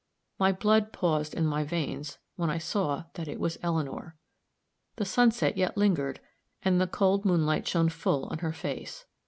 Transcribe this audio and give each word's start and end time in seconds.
My 0.39 0.51
blood 0.51 0.91
paused 0.91 1.35
in 1.35 1.45
my 1.45 1.63
veins 1.63 2.17
when 2.35 2.49
I 2.49 2.57
saw 2.57 3.03
that 3.13 3.27
it 3.27 3.39
was 3.39 3.59
Eleanor. 3.61 4.15
The 4.95 5.05
sunset 5.05 5.57
yet 5.57 5.77
lingered, 5.77 6.19
and 6.63 6.81
the 6.81 6.87
cold 6.87 7.23
moonlight 7.23 7.67
shone 7.67 7.89
full 7.89 8.25
on 8.25 8.39
her 8.39 8.51
face. 8.51 9.05